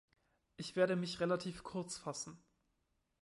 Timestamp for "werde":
0.75-0.95